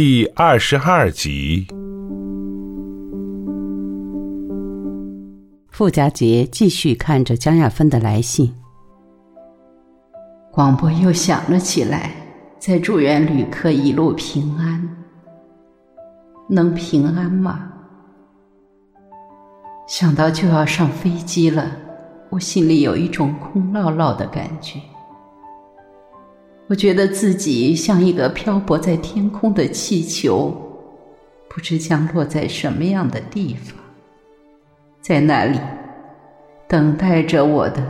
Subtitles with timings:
[0.00, 1.66] 第二十二集。
[5.70, 8.54] 傅家杰继续看着江亚芬的来信，
[10.52, 12.12] 广播又响了起来，
[12.60, 14.88] 在祝愿旅客一路平安。
[16.48, 17.68] 能平安吗？
[19.88, 21.72] 想到就要上飞机了，
[22.30, 24.78] 我心里有一种空落落的感觉。
[26.68, 30.54] 我觉得自己像一个漂泊在天空的气球，
[31.48, 33.74] 不知将落在什么样的地方。
[35.00, 35.58] 在那里，
[36.68, 37.82] 等待着我的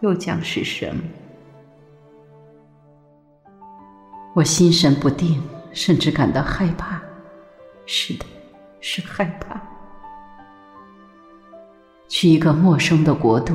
[0.00, 1.02] 又将是什么？
[4.34, 6.98] 我心神不定，甚至感到害怕。
[7.84, 8.24] 是的，
[8.80, 9.60] 是害怕。
[12.08, 13.54] 去一个陌生的国度，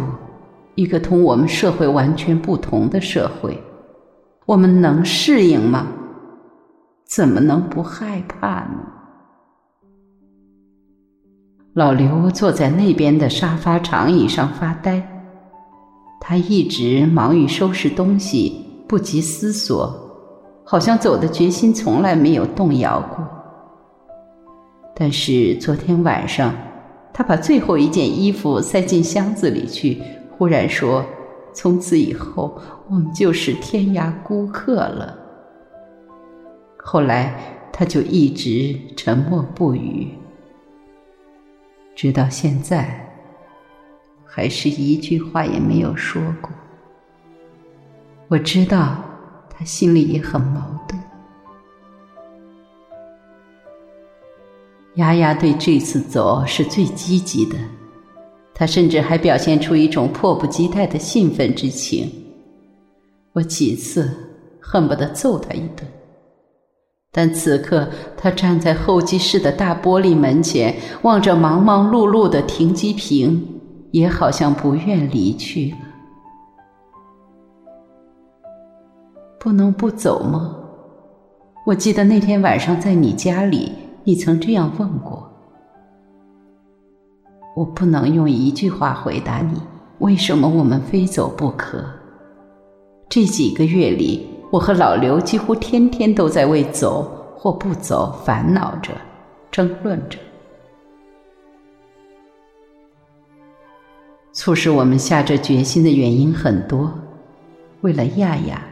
[0.76, 3.60] 一个同我们社会完全不同的社会。
[4.48, 5.88] 我们能适应吗？
[7.06, 8.80] 怎么能不害怕呢？
[11.74, 15.02] 老刘坐在那边的沙发长椅上发呆，
[16.20, 19.94] 他一直忙于收拾东西，不及思索，
[20.66, 23.26] 好像走的决心从来没有动摇过。
[24.96, 26.54] 但是昨天晚上，
[27.14, 31.06] 他把最后一件衣服塞进箱子里去，忽然说。
[31.54, 35.18] 从此以后，我们就是天涯孤客了。
[36.78, 37.36] 后来，
[37.72, 40.08] 他就一直沉默不语，
[41.96, 43.08] 直到现在，
[44.26, 46.50] 还是一句话也没有说过。
[48.28, 48.98] 我知道，
[49.50, 51.00] 他心里也很矛盾。
[54.96, 57.58] 丫丫对这次走是最积极的。
[58.54, 62.12] 他甚至还表现出一种迫不及待的兴奋之情，
[63.34, 64.10] 我几次
[64.60, 65.88] 恨不得揍他一顿，
[67.12, 73.44] 但此刻他站在候机室的大玻璃门前，望着忙忙碌碌的停机坪，
[73.92, 75.78] 也好像不愿离去了。
[79.40, 80.56] 不能不走吗？
[81.66, 83.72] 我记得那天晚上在你家里，
[84.04, 85.31] 你曾这样问过。
[87.54, 89.62] 我不能用一句话回答你，
[90.00, 91.84] 为什么我们非走不可？
[93.10, 98.94] 这几个月里，我和老刘几乎天天都在为走或不走烦恼着、
[99.52, 100.18] 争论着。
[104.32, 106.90] 促使我们下这决心的原因很多，
[107.82, 108.64] 为了亚亚，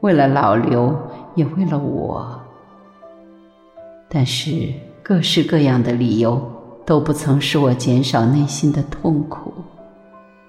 [0.00, 0.92] 为了老刘，
[1.36, 2.36] 也为了我。
[4.08, 4.72] 但是
[5.04, 6.57] 各式各样的理由。
[6.88, 9.52] 都不曾使我减少内心的痛苦。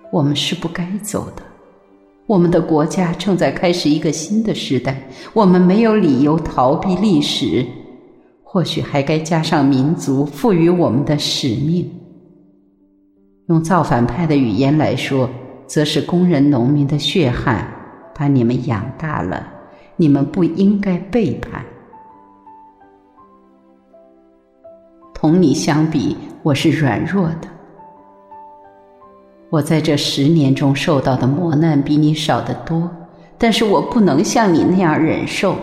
[0.10, 1.44] 我们是不该走的。
[2.26, 7.66] 我们的国家正在开始一个新的时代，我们没有理由逃避历史。
[8.42, 11.92] 或许还该加上民族赋予我们的使命。
[13.48, 15.30] 用造反派的语言来说，
[15.68, 17.68] 则是工人农民的血汗
[18.16, 19.46] 把你们养大了，
[19.98, 21.66] 你们不应该背叛。
[25.22, 27.48] 同你相比，我是软弱的。
[29.50, 32.90] 我在这十年中受到的磨难比你少得多，
[33.38, 35.58] 但是我不能像你那样忍受。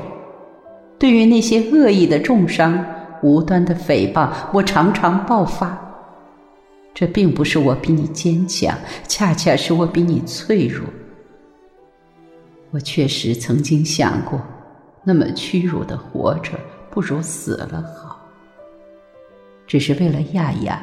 [0.99, 2.85] 对于那些恶意的重伤、
[3.23, 5.75] 无端的诽谤，我常常爆发。
[6.93, 8.77] 这并不是我比你坚强，
[9.09, 10.87] 恰恰是我比你脆弱。
[12.73, 14.39] 我确实曾经想过，
[15.03, 16.53] 那么屈辱的活着，
[16.91, 18.06] 不如死了好。
[19.67, 20.83] 只是为了亚亚，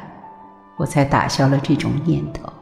[0.76, 2.52] 我才打消了这种念头。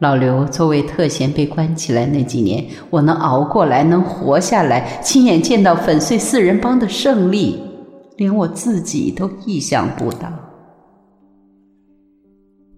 [0.00, 7.60] 老刘作为特嫌被关起来那几年，我能熬过来，能活下来，亲眼见到粉碎四人帮的胜利，
[8.16, 10.32] 连我自己都意想不到。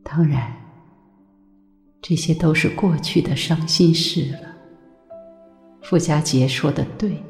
[0.02, 0.50] 当然，
[2.00, 4.38] 这些都是过去的伤心事了。
[5.82, 7.22] 傅家杰说的对。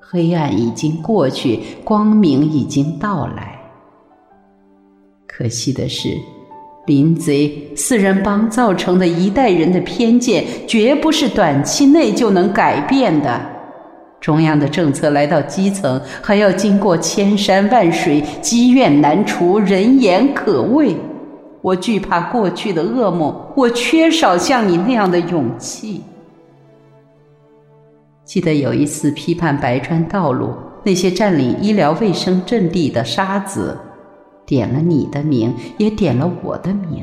[0.00, 3.56] 黑暗已经过去，光明已经到来。
[5.28, 6.08] 可惜的是，
[6.86, 13.40] 林贼四人帮造成的一代人的偏见，绝不是短期内就能改变的。
[14.20, 20.94] 中央的政策来到基层，还要经过千山万水，积怨难除，人言可畏。
[21.62, 26.02] 我惧怕过去的噩梦，我缺少像你那样的勇气。
[28.30, 30.54] 记得有一次批判白砖道路，
[30.84, 33.76] 那些占领医疗卫生阵地的沙子，
[34.46, 37.02] 点了你的名，也点了我的名。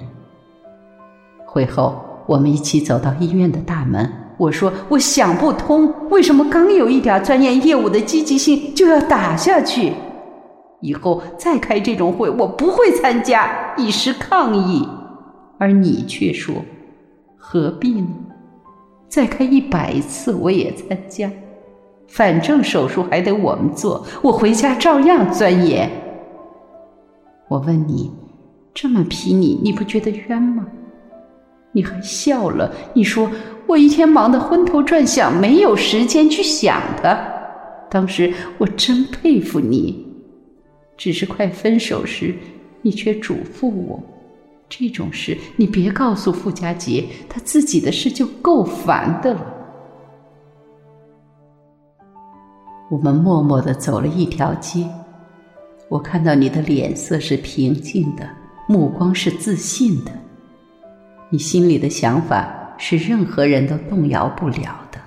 [1.46, 9.92] 会后，我们一起走到医院的大门，我说我想不通，为什么刚有一点钻研业务的积极性就要打下去？
[10.80, 14.88] 以后再开这种会，我不会参加，以示抗议。
[15.60, 16.56] 而你却说，
[17.36, 18.08] 何必呢？
[19.08, 21.32] 再开一百次我也参加，
[22.08, 25.90] 反正手术还得我们做，我回家照样钻研。
[27.48, 28.12] 我问你，
[28.74, 30.66] 这么批你，你不觉得冤吗？
[31.72, 33.30] 你还笑了，你说
[33.66, 37.18] 我一天忙得昏头转向，没有时间去想他。
[37.90, 40.06] 当时我真佩服你，
[40.98, 42.36] 只是快分手时，
[42.82, 44.02] 你却嘱咐我，
[44.70, 49.54] 这种事你别告诉傅家杰，他自己的事就够烦的了。
[52.90, 54.88] 我们默默地走了一条街，
[55.90, 58.30] 我看到你的脸色是平静的，
[58.68, 60.12] 目光是自信的。
[61.30, 65.00] 你心里的想法是任何人都动摇不了的。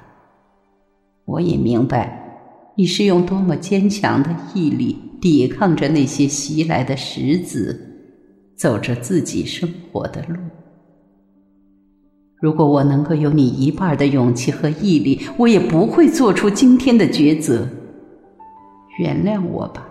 [1.25, 7.90] 我也明白，你是用多么坚强的毅力抵抗着那些袭来的石子，
[8.61, 10.37] 走着自己生活的路。
[12.43, 17.67] 如果我能够有你一半的勇气和毅力，我也不会做出今天的抉择。
[18.99, 19.89] 原谅我吧，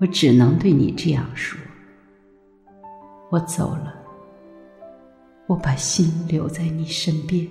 [0.00, 1.58] 我只能对你这样说。
[3.30, 3.92] 我走了。
[5.48, 7.48] 我把心留在你身边，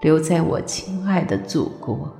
[0.00, 2.10] 留在我亲爱的祖国。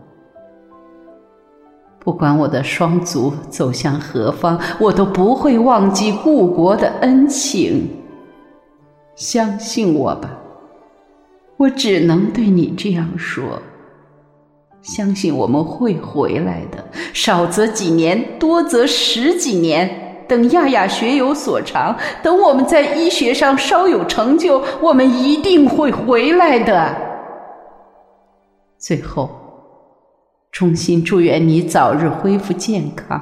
[2.03, 7.89] 不管我的双足走向何方，我都不会忘记故国的恩情。
[9.15, 10.31] 相信我吧，
[11.59, 13.61] 我只能对你这样说。
[14.81, 16.83] 相信我们会回来的，
[17.13, 20.07] 少则几年，多则十几年。
[20.27, 26.97] 等亚亚学有所长，等我们在医学上稍有成就，我们一定会回来的。
[28.79, 29.29] 最后，
[30.53, 33.21] 衷心祝愿你早日恢复健康。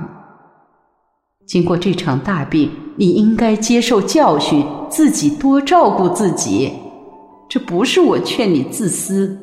[1.47, 6.73] 经过这场大病，你应该接受教训，自己多照顾自己。
[7.49, 9.39] 这不是我劝你自私，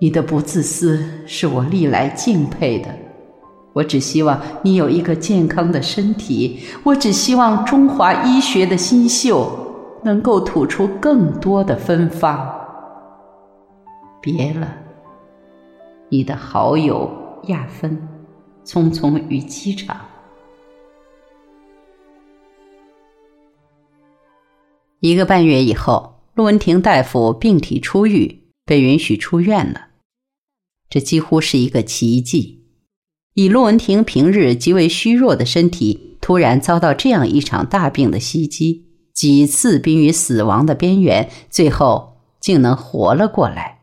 [0.00, 2.88] 你的不自私是我历来敬佩的。
[3.72, 9.48] 我只希望你有一个健康的身体，我只希望中华医学的新秀
[10.04, 12.48] 能够吐出更多的芬芳。
[14.20, 14.68] 别了，
[16.12, 17.08] 你的好友
[17.44, 18.08] 亚芬，
[18.64, 19.96] 匆匆于机场。
[24.98, 29.90] 一个半月以后，陆文婷大夫病体初愈，被允许出院了。
[30.88, 32.64] 这几乎是一个奇迹。
[33.34, 43.79] 以陆文婷平日极为虚弱的身体，突然遭到这样一场大病的袭击，几次濒于死亡的边缘，最后竟能活了过来，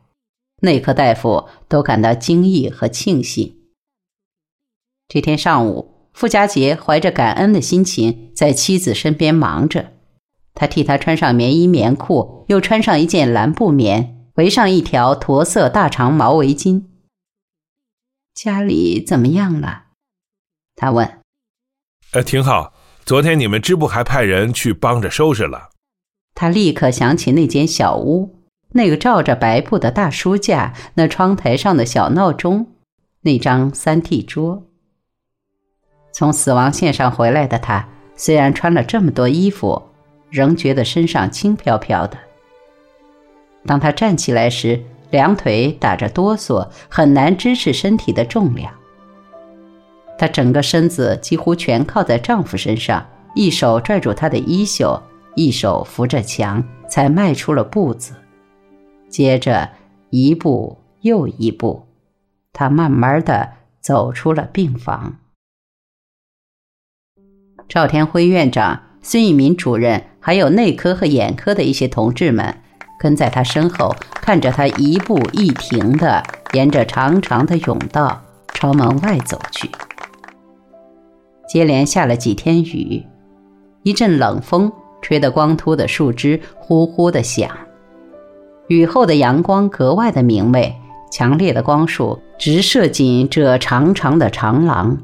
[0.61, 3.55] 内科大夫都感到惊异和庆幸。
[5.07, 9.93] 这天上午，傅家杰怀着感恩的心情在妻子身边忙着，
[10.53, 16.85] 他替她穿上棉衣棉裤，又穿上一件蓝布棉，围上一条驼色大长毛围巾。
[18.33, 19.85] 家里怎么样了？
[20.75, 21.19] 他问。
[22.13, 22.73] 呃，挺好。
[23.05, 25.69] 昨天你们支部还派人去帮着收拾了。
[26.35, 28.36] 他立刻想起那间小屋，
[28.77, 32.67] 那个罩着白布的大书架，那窗台上的小闹钟，
[33.21, 34.61] 那张三 T 桌。
[36.11, 39.81] 从死亡线上回来的他，虽然穿了这么多衣服，
[40.29, 42.19] 仍觉得身上轻飘飘的。
[43.65, 48.71] 当他站起来时，两腿打着哆嗦，很难支持身体的重量。
[50.19, 55.01] 她整个身子几乎全靠在丈夫身上，一手拽住他的衣袖，
[55.35, 58.13] 一手扶着墙，才迈出了步子。
[59.17, 59.71] 接着，
[60.11, 61.87] 一步又一步，
[62.53, 65.17] 他慢慢的走出了病房。
[67.67, 72.61] 赵天辉院长、孙一民主任，还有内科和眼科的一些同志们。
[72.99, 78.21] 跟在他身后，看着他一步一停的沿着长长的甬道
[78.53, 79.67] 朝门外走去。
[81.49, 83.03] 接连下了几天雨，
[83.81, 84.71] 一阵冷风
[85.01, 87.49] 吹得光秃的树枝呼呼的响。
[88.67, 90.75] 雨后的阳光格外的明媚，
[91.11, 94.97] 强烈的光束直射进这长长的长廊，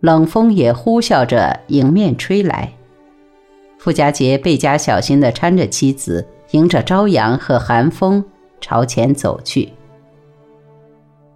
[0.00, 2.72] 冷风也呼啸着迎面吹来。
[3.78, 6.26] 傅家杰倍加小心地搀着妻子。
[6.50, 8.24] 迎着朝阳和寒风
[8.60, 9.72] 朝前走去。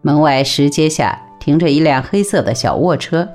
[0.01, 3.29] 门外石阶下停着一辆黑色的小卧车，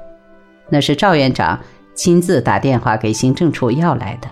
[0.70, 1.60] 那是赵院长
[1.94, 4.30] 亲自打电话给行政处要来的。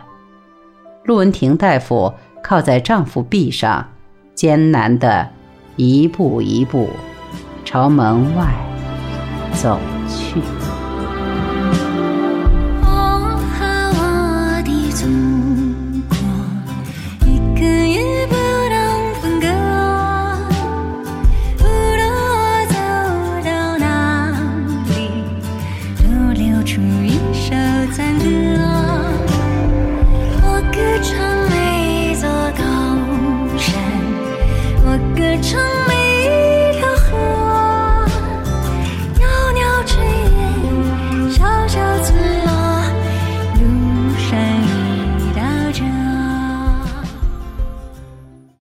[1.04, 3.86] 陆文婷大夫靠在丈夫臂上，
[4.42, 5.30] 艰难的
[5.76, 6.90] 一步一步
[7.64, 8.48] 朝门外
[9.54, 9.80] 走
[10.10, 10.61] 去。